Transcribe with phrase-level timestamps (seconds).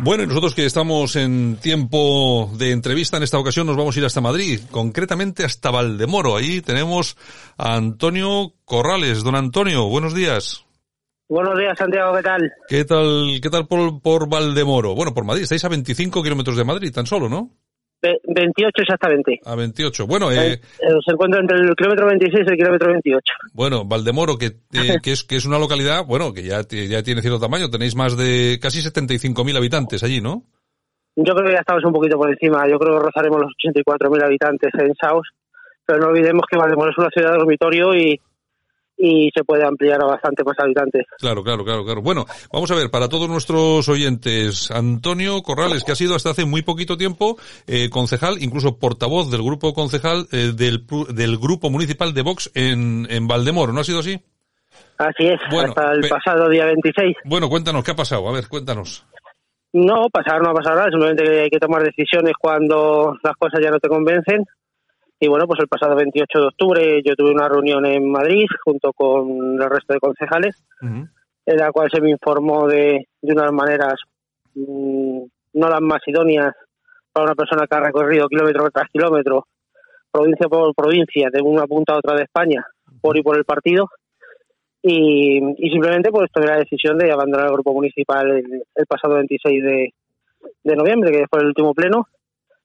[0.00, 4.00] Bueno, y nosotros que estamos en tiempo de entrevista en esta ocasión nos vamos a
[4.00, 6.36] ir hasta Madrid, concretamente hasta Valdemoro.
[6.36, 7.16] Ahí tenemos
[7.56, 9.22] a Antonio Corrales.
[9.22, 10.64] Don Antonio, buenos días.
[11.28, 12.52] Buenos días, Santiago, ¿qué tal?
[12.68, 14.94] ¿Qué tal, qué tal por, por Valdemoro?
[14.94, 17.50] Bueno, por Madrid, estáis a 25 kilómetros de Madrid, tan solo, ¿no?
[18.02, 19.40] 28 exactamente.
[19.44, 20.06] A 28.
[20.06, 20.60] Bueno, eh, eh,
[21.04, 23.32] se encuentra entre el kilómetro 26 y el kilómetro 28.
[23.52, 27.20] Bueno, Valdemoro, que, eh, que, es, que es una localidad, bueno, que ya, ya tiene
[27.20, 27.70] cierto tamaño.
[27.70, 30.42] Tenéis más de casi 75.000 habitantes allí, ¿no?
[31.14, 32.66] Yo creo que ya estamos un poquito por encima.
[32.68, 35.28] Yo creo que rozaremos los 84.000 habitantes en Saus.
[35.84, 38.18] Pero no olvidemos que Valdemoro es una ciudad de dormitorio y,
[39.04, 41.04] y se puede ampliar a bastante más habitantes.
[41.18, 42.02] Claro, claro, claro, claro.
[42.02, 46.44] Bueno, vamos a ver, para todos nuestros oyentes, Antonio Corrales, que ha sido hasta hace
[46.44, 52.14] muy poquito tiempo eh, concejal, incluso portavoz del grupo concejal eh, del, del grupo municipal
[52.14, 54.22] de Vox en, en Valdemoro, ¿no ha sido así?
[54.98, 57.16] Así es, hasta el pasado día 26.
[57.24, 58.28] Bueno, cuéntanos, ¿qué ha pasado?
[58.28, 59.04] A ver, cuéntanos.
[59.72, 63.70] No, pasar no ha pasado nada, simplemente hay que tomar decisiones cuando las cosas ya
[63.70, 64.44] no te convencen
[65.22, 68.92] y bueno, pues el pasado 28 de octubre yo tuve una reunión en Madrid junto
[68.92, 73.94] con el resto de concejales, en la cual se me informó de, de unas maneras
[74.56, 76.52] mmm, no las más idóneas
[77.12, 79.46] para una persona que ha recorrido kilómetro tras kilómetro,
[80.10, 82.66] provincia por provincia, de una punta a otra de España,
[83.00, 83.90] por y por el partido.
[84.82, 89.14] Y, y simplemente pues tomé la decisión de abandonar el grupo municipal el, el pasado
[89.14, 89.94] 26 de,
[90.64, 92.08] de noviembre, que fue el último pleno,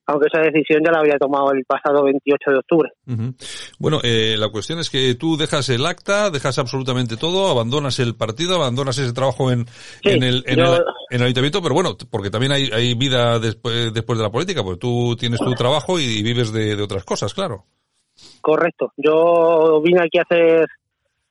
[0.08, 2.90] aunque esa decisión ya la había tomado el pasado 28 de octubre.
[3.08, 3.36] Uh -huh.
[3.78, 8.16] Bueno, eh, la cuestión es que tú dejas el acta, dejas absolutamente todo, abandonas el
[8.16, 10.76] partido, abandonas ese trabajo en, sí, en, el, en, yo...
[10.76, 14.32] el, en, el, ayuntamiento, pero bueno, porque también hay, hay vida después, después de la
[14.32, 17.66] política, porque tú tienes tu trabajo y, y vives de, de otras cosas, claro.
[18.42, 18.94] Correcto.
[18.98, 20.68] Yo vine aquí a hacer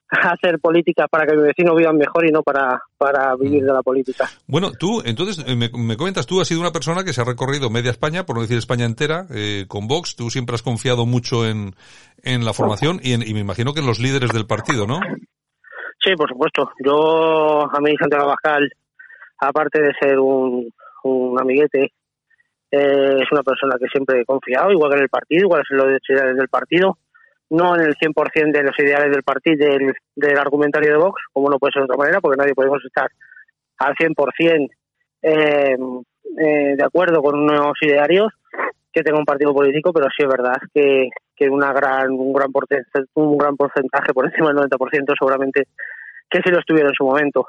[0.09, 3.83] hacer política para que mis vecinos vivan mejor y no para, para vivir de la
[3.83, 4.29] política.
[4.47, 7.25] Bueno, tú, entonces, eh, me, me, comentas, tú has sido una persona que se ha
[7.25, 10.17] recorrido media España, por no decir España entera, eh, con Vox.
[10.17, 11.75] Tú siempre has confiado mucho en,
[12.23, 15.01] en la formación y, en, y me imagino que en los líderes del partido, ¿no?
[16.03, 16.71] Sí, por supuesto.
[16.85, 18.71] Yo, a mí, Santiago Abascal,
[19.39, 20.71] aparte de ser un,
[21.03, 21.93] un amiguete,
[22.71, 25.75] eh, es una persona que siempre he confiado, igual que en el partido, igual que
[25.75, 26.99] en los líderes del partido
[27.51, 31.49] no en el 100% de los ideales del partido, del, del, argumentario de Vox, como
[31.49, 33.09] no puede ser de otra manera, porque nadie podemos estar
[33.79, 34.71] al 100%
[35.23, 35.77] eh,
[36.39, 38.33] eh, de acuerdo con unos idearios
[38.93, 42.51] que tenga un partido político, pero sí es verdad que, que una gran, un, gran
[42.51, 45.69] porcentaje, un gran porcentaje, por encima del 90%, seguramente
[46.29, 47.47] que si lo estuviera en su momento.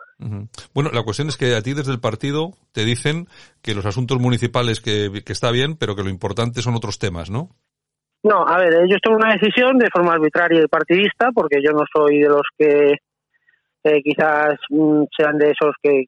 [0.74, 3.28] Bueno, la cuestión es que a ti desde el partido te dicen
[3.64, 7.32] que los asuntos municipales que, que está bien, pero que lo importante son otros temas,
[7.32, 7.50] ¿no?
[8.24, 11.84] No, a ver, ellos toman una decisión de forma arbitraria y partidista, porque yo no
[11.94, 12.96] soy de los que
[13.84, 16.06] eh, quizás mm, sean de esos que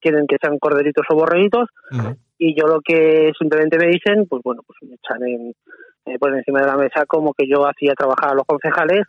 [0.00, 2.16] quieren que sean corderitos o borreguitos, uh -huh.
[2.38, 5.52] y yo lo que simplemente me dicen, pues bueno, pues me echan en,
[6.06, 9.02] eh, por encima de la mesa como que yo hacía trabajar a los concejales,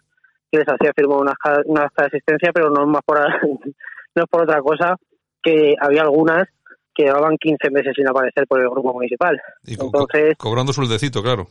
[0.51, 1.33] que les hacía firmar una,
[1.65, 3.19] una acta de asistencia, pero no es más por,
[4.15, 4.95] no es por otra cosa,
[5.41, 6.47] que había algunas
[6.93, 9.39] que llevaban 15 meses sin aparecer por el grupo municipal.
[9.63, 11.47] Y co Entonces, co cobrando sueldecito, claro.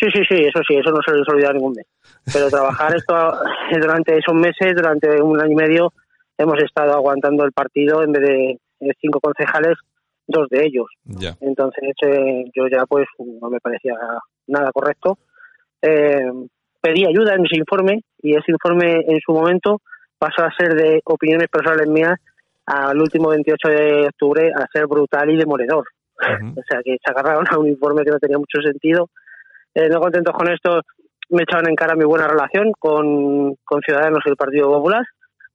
[0.00, 1.86] Sí, sí, sí, eso sí, eso no se les olvida ningún mes.
[2.32, 3.14] Pero trabajar esto
[3.80, 5.92] durante esos meses, durante un año y medio,
[6.38, 8.58] hemos estado aguantando el partido en vez de
[8.98, 9.76] cinco concejales,
[10.26, 10.86] dos de ellos.
[11.04, 11.36] Ya.
[11.40, 13.94] Entonces eh, yo ya pues no me parecía
[14.46, 15.18] nada correcto.
[15.82, 16.30] Eh,
[16.80, 19.82] pedí ayuda en ese informe y ese informe en su momento
[20.18, 22.18] pasó a ser de opiniones personales mías
[22.64, 25.84] al último 28 de octubre a ser brutal y demoledor.
[26.16, 26.52] Uh -huh.
[26.52, 29.10] O sea que se agarraron a un informe que no tenía mucho sentido
[29.74, 30.80] eh, no contentos con esto,
[31.30, 35.04] me echaban en cara mi buena relación con, con Ciudadanos y el Partido Popular,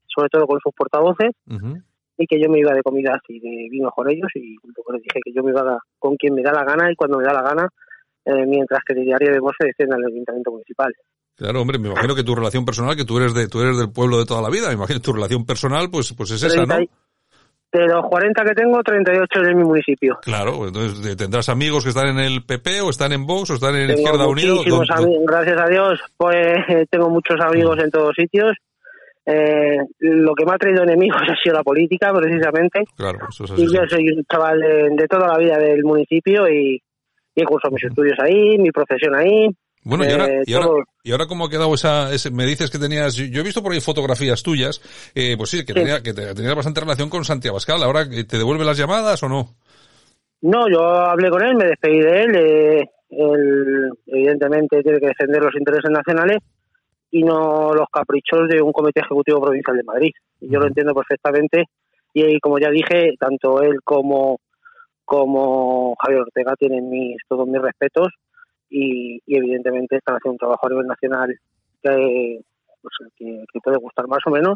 [0.07, 1.83] sobre todo con sus portavoces, uh -huh.
[2.17, 4.56] y que yo me iba de comidas y de vino con ellos, y
[4.94, 7.25] les dije que yo me iba con quien me da la gana y cuando me
[7.25, 7.67] da la gana,
[8.25, 10.91] eh, mientras que el diario de voz se descienda al Ayuntamiento Municipal.
[11.35, 13.91] Claro, hombre, me imagino que tu relación personal, que tú eres de tú eres del
[13.91, 16.63] pueblo de toda la vida, me imagino que tu relación personal, pues pues es 30,
[16.63, 16.88] esa, ¿no?
[17.80, 20.18] De los 40 que tengo, 38 en mi municipio.
[20.22, 23.75] Claro, entonces tendrás amigos que están en el PP o están en Vox o están
[23.75, 24.54] en tengo Izquierda Unida.
[25.27, 26.57] Gracias a Dios, pues
[26.89, 28.54] tengo muchos amigos en todos sitios.
[29.27, 32.83] Eh, lo que me ha traído enemigos ha sido la política, precisamente.
[32.95, 33.63] Claro, eso es así.
[33.63, 36.81] Y yo soy un chaval de, de, toda la vida del municipio y,
[37.36, 39.50] y he cursado mis estudios ahí, mi profesión ahí.
[39.85, 42.45] Bueno, y ahora, Eh, y ahora, todo- y ahora cómo ha quedado esa, ese- me
[42.45, 44.81] dices que tenías, yo he visto por ahí fotografías tuyas,
[45.13, 45.79] eh, pues sí, que, Sí.
[45.79, 49.21] Tenía, que te- tenías bastante relación con Santiago Abascal, ahora eh, te devuelve las llamadas
[49.23, 49.55] o no?
[50.41, 52.35] No, yo hablé con él, me despedí de él.
[52.35, 56.39] eh, él, evidentemente, tiene que defender los intereses nacionales
[57.11, 60.11] y no los caprichos de un comité ejecutivo provincial de Madrid.
[60.41, 61.65] Y yo lo entiendo perfectamente.
[62.13, 64.39] Y, ahí, como ya dije, tanto él como,
[65.05, 68.07] como Javier Ortega tienen mis, todos mis respetos
[68.77, 71.30] y, y evidentemente están haciendo un trabajo a nivel nacional
[71.81, 72.42] que,
[72.81, 74.56] pues, que, que puede gustar más o menos,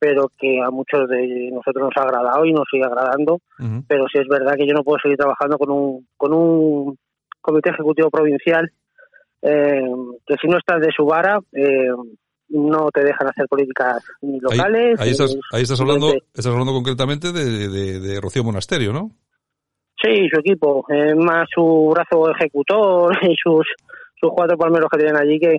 [0.00, 3.38] pero que a muchos de nosotros nos ha agradado y nos sigue agradando
[3.88, 6.96] pero sí es verdad que yo no puedo seguir trabajando con un, con un
[7.40, 8.70] comité ejecutivo provincial
[9.42, 9.82] eh,
[10.26, 11.88] que si no estás de su vara eh,
[12.50, 14.98] no te dejan hacer políticas ni locales.
[15.00, 19.10] ahí estás, ni- ahí estás hablando, estás hablando concretamente de, de, de Rocío Monasterio, ¿no?
[20.00, 23.66] Sí, su equipo, eh, más su brazo ejecutor y sus,
[24.20, 25.58] sus cuatro palmeros que tienen allí que,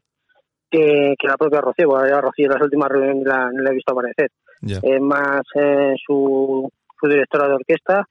[0.69, 3.91] que, que la propia Rocío, bueno, Rocío en las últimas reuniones la, la he visto
[3.91, 4.29] aparecer.
[4.61, 4.79] Ya.
[4.83, 6.69] eh, más eh, su,
[6.99, 8.05] su directora de orquesta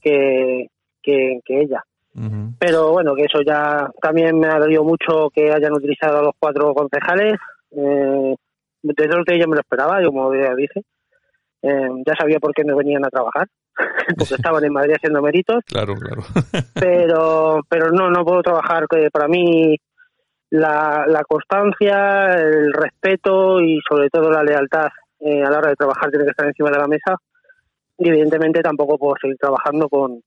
[0.00, 0.66] que,
[1.02, 1.82] que, que ella.
[2.58, 6.34] Pero bueno, que eso ya también me ha dolido mucho que hayan utilizado a los
[6.38, 7.34] cuatro concejales.
[7.72, 8.34] Eh,
[8.82, 10.80] desde el que yo me lo esperaba, yo como ya dije.
[11.62, 13.46] Eh, ya sabía por qué no venían a trabajar,
[14.18, 16.22] porque estaban en Madrid haciendo méritos, Claro, claro.
[16.74, 18.86] pero pero no, no puedo trabajar.
[18.88, 19.76] Que para mí
[20.50, 24.88] la, la constancia, el respeto y sobre todo la lealtad
[25.20, 27.16] eh, a la hora de trabajar tiene que estar encima de la mesa.
[27.98, 30.20] Y evidentemente tampoco puedo seguir trabajando con,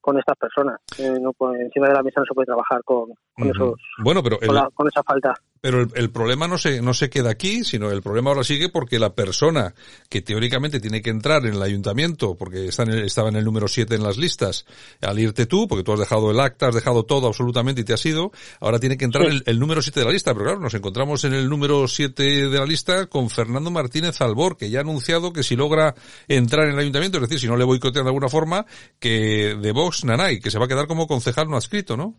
[0.00, 0.80] con estas personas.
[0.98, 4.38] Eh, no puede- encima de la mesa no se puede trabajar con, esos, Bueno, pero
[4.40, 5.34] el, con, la- con esa falta.
[5.62, 8.70] Pero el, el problema no se, no se queda aquí, sino el problema ahora sigue
[8.70, 9.74] porque la persona
[10.08, 13.44] que teóricamente tiene que entrar en el ayuntamiento, porque está en el- estaba en el
[13.44, 14.64] número 7 en las listas,
[15.02, 17.92] al irte tú, porque tú has dejado el acta, has dejado todo absolutamente y te
[17.92, 19.36] has ido, ahora tiene que entrar Sí.
[19.36, 20.32] el, el número 7 de la lista.
[20.32, 24.56] Pero claro, nos encontramos en el número 7 de la lista con Fernando Martínez Albor,
[24.56, 25.94] que ya ha anunciado que si logra
[26.26, 28.64] entrar en el ayuntamiento, es decir, si no le boicotean de alguna forma,
[28.98, 32.14] que de Vox Nanay, que se va a quedar como concejal no adscrito, ¿no?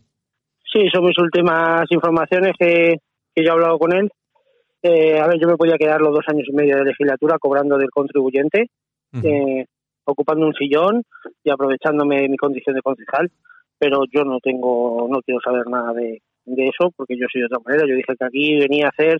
[0.72, 2.94] Sí, son mis últimas informaciones que,
[3.34, 4.10] que yo he hablado con él.
[4.82, 7.78] Eh, a ver, yo me podía quedar los dos años y medio de legislatura cobrando
[7.78, 8.68] del contribuyente,
[9.22, 9.66] eh,
[10.04, 11.02] ocupando un sillón
[11.44, 13.30] y aprovechándome de mi condición de concejal,
[13.78, 17.46] pero yo no tengo, no quiero saber nada de, de eso porque yo soy de
[17.46, 17.86] otra manera.
[17.86, 19.18] Yo dije que aquí venía a hacer,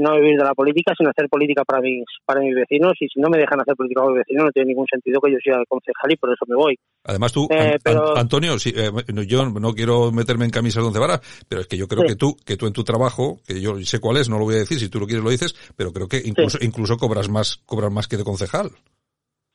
[0.00, 3.20] no vivir de la política, sino hacer política para mis, para mis vecinos y si
[3.20, 5.56] no me dejan hacer política para mis vecinos no tiene ningún sentido que yo sea
[5.68, 6.78] concejal y por eso me voy.
[7.04, 8.90] Además tú, Eh, An- pero- An- Antonio, sí, eh,
[9.26, 12.08] yo no quiero meterme en camisas de once varas, pero es que yo creo Sí.
[12.08, 14.54] que tú, que tú en tu trabajo, que yo sé cuál es, no lo voy
[14.56, 17.58] a decir, si tú lo quieres lo dices, pero creo que incluso, incluso cobras más,
[17.66, 18.70] cobras más que de concejal.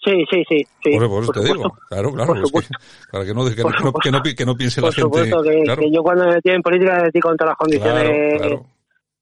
[0.01, 0.57] Sí, sí, sí.
[0.81, 1.63] sí por, por eso por te digo.
[1.63, 1.85] supuesto.
[1.89, 2.33] Claro, claro.
[2.33, 2.75] Por es que-
[3.11, 4.87] para que no, que, Por no, que no, que no pi- que no piense la
[4.87, 5.07] Por gente.
[5.07, 8.03] supuesto que, claro, que yo cuando me metí en política me metí contra las condiciones
[8.03, 8.65] claro, claro.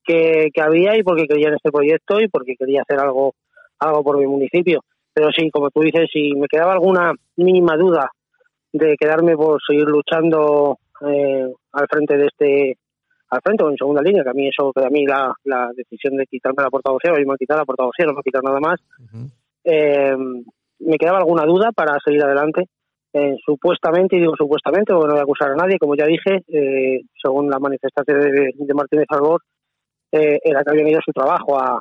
[0.07, 3.33] Que, que había y porque creía en este proyecto y porque quería hacer algo
[3.79, 4.81] algo por mi municipio.
[5.13, 8.09] Pero sí, como tú dices, si me quedaba alguna mínima duda
[8.71, 12.77] de quedarme por seguir luchando eh, al frente de este
[13.29, 15.69] al frente o en segunda línea, que a mí eso, que a mí la, la
[15.75, 18.43] decisión de quitarme la portavocía, hoy me han quitado la portavocía, no me han quitado
[18.43, 18.79] nada más,
[19.65, 20.15] eh,
[20.79, 22.65] me quedaba alguna duda para seguir adelante.
[23.13, 26.43] Eh, supuestamente, y digo supuestamente, porque no voy a acusar a nadie, como ya dije,
[26.47, 29.41] eh, según la manifestación de, de Martínez Albor,
[30.11, 31.79] eh, era que habían ido a su trabajo a,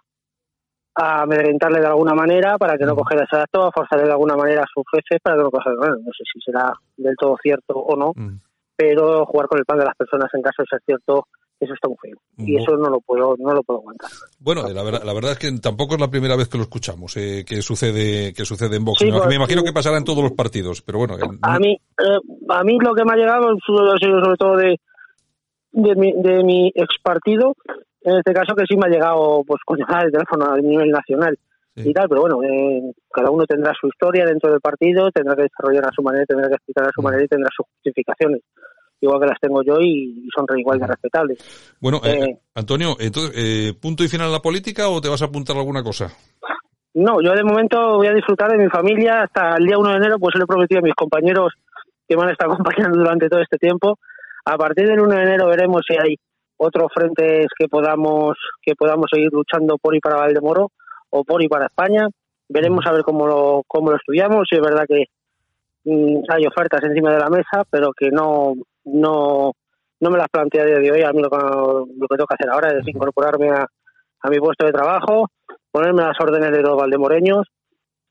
[0.94, 4.36] a amedrentarle de alguna manera para que no cogiera ese acto, a forzarle de alguna
[4.36, 5.76] manera a sus jefes para que no cogiera.
[5.78, 8.40] Bueno, no sé si será del todo cierto o no, Mm.
[8.76, 11.26] pero jugar con el pan de las personas en caso de ser cierto,
[11.58, 12.18] eso está muy feo.
[12.36, 14.10] Y eso no lo puedo, no lo puedo aguantar.
[14.38, 17.16] Bueno, la verdad, la verdad es que tampoco es la primera vez que lo escuchamos,
[17.16, 18.84] eh, que sucede, que sucede en.
[18.94, 21.16] Sí, me, pues, me imagino que pasará en todos los partidos, pero bueno.
[21.40, 22.18] A mí, eh,
[22.50, 24.78] a mí lo que me ha llegado sobre todo de,
[25.72, 27.54] de, mi, de mi ex partido,
[28.06, 31.36] en este caso que sí me ha llegado pues con de teléfono a nivel nacional
[31.76, 31.90] Sí.
[31.90, 35.42] y tal, pero bueno, eh, cada uno tendrá su historia dentro del partido, tendrá que
[35.42, 38.40] desarrollar a su manera, tendrá que explicar a su manera y tendrá sus justificaciones,
[38.98, 41.76] igual que las tengo yo y, son igual de respetables.
[41.78, 45.20] Bueno, eh, Eh, Antonio, entonces, eh, ¿punto y final en la política o te vas
[45.20, 46.08] a apuntar a alguna cosa?
[46.94, 49.96] No, yo de momento voy a disfrutar de mi familia hasta el día 1 de
[49.96, 51.52] enero, pues se lo he prometido a mis compañeros
[52.08, 53.98] que me han estado acompañando durante todo este tiempo.
[54.46, 56.16] A partir del 1 de enero veremos si hay
[56.58, 60.70] otros frentes que podamos que podamos seguir luchando por y para Valdemoro
[61.10, 62.08] o por y para España.
[62.48, 64.46] Veremos a ver cómo lo, cómo lo estudiamos.
[64.48, 65.06] Si es verdad que
[65.84, 69.52] mm, hay ofertas encima de la mesa, pero que no no
[70.00, 71.02] no me las planteo a día de hoy.
[71.02, 73.66] A mí lo, que- lo que tengo que hacer ahora es incorporarme a,
[74.22, 75.26] a mi puesto de trabajo,
[75.70, 77.46] ponerme las órdenes de los valdemoreños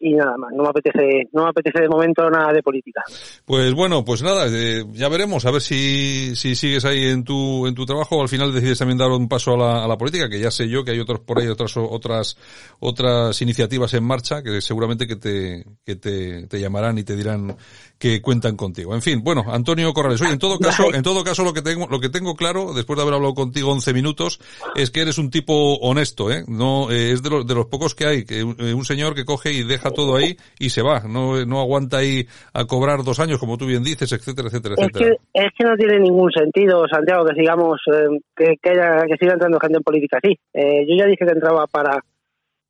[0.06, 0.54] y nada más.
[0.54, 3.02] No me apetece, no me apetece de momento nada de política.
[3.44, 7.66] Pues bueno, pues nada, eh, ya veremos a ver si, si sigues ahí en tu
[7.66, 9.98] en tu trabajo o al final decides también dar un paso a la, a la
[9.98, 12.38] política, que ya sé yo que hay otros por ahí otras otras
[12.80, 17.58] otras iniciativas en marcha que seguramente que te que te, te llamarán y te dirán
[17.98, 18.94] que cuentan contigo.
[18.94, 21.88] En fin, bueno, Antonio Corrales, oye, en todo caso, en todo caso lo que tengo
[21.88, 24.40] lo que tengo claro después de haber hablado contigo 11 minutos
[24.76, 26.44] es que eres un tipo honesto, ¿eh?
[26.48, 29.16] No eh, es de los de los pocos que hay, que un, eh, un señor
[29.16, 33.04] que coge y deja todo ahí y se va, no, no aguanta ahí a cobrar
[33.04, 35.16] dos años, como tú bien dices, etcétera, etcétera, es etcétera.
[35.34, 39.18] Que, es que no tiene ningún sentido, Santiago, que sigamos, eh, que, que, haya, que
[39.18, 40.38] siga entrando gente en política así.
[40.54, 42.00] Eh, yo ya dije que entraba para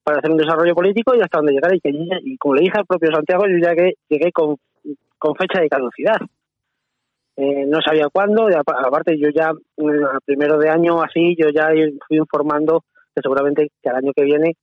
[0.05, 1.73] para hacer un desarrollo político y hasta donde llegar.
[1.73, 4.55] Y, que, y como le dije al propio Santiago, yo ya que llegué con,
[5.17, 6.17] con fecha de caducidad.
[7.37, 11.69] Eh, no sabía cuándo, y aparte yo ya, a primero de año así, yo ya
[12.07, 14.53] fui informando que seguramente que al año que viene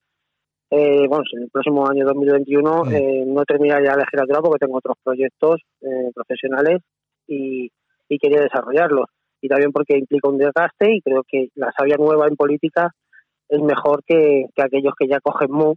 [0.75, 2.95] eh, bueno, en el próximo año 2021 mm.
[2.95, 6.81] eh, no terminaría la legislatura porque tengo otros proyectos eh, profesionales
[7.27, 7.71] y,
[8.09, 9.05] y, quería desarrollarlos.
[9.43, 12.91] Y también porque implica un desgaste y creo que la sabia nueva en política
[13.51, 15.75] es mejor que, que aquellos que ya cogen MU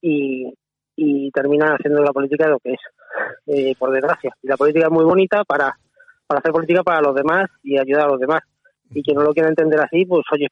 [0.00, 0.54] y,
[0.94, 2.80] y terminan haciendo la política lo que es,
[3.46, 4.32] eh, por desgracia.
[4.42, 5.76] Y la política es muy bonita para,
[6.28, 8.42] para hacer política para los demás y ayudar a los demás.
[8.92, 10.46] Y que no lo quiera entender así, pues oye,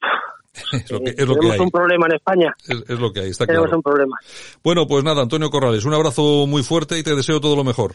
[0.72, 1.60] es lo que, es lo tenemos que hay.
[1.60, 2.54] un problema en España.
[2.66, 3.78] Es, es, lo que hay, está tenemos claro.
[3.78, 4.16] un problema.
[4.62, 7.94] Bueno, pues nada, Antonio Corrales, un abrazo muy fuerte y te deseo todo lo mejor.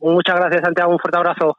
[0.00, 1.56] Muchas gracias, Santiago, un fuerte abrazo.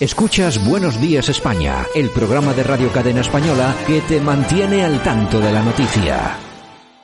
[0.00, 5.38] Escuchas Buenos Días España, el programa de Radio Cadena Española que te mantiene al tanto
[5.38, 6.38] de la noticia.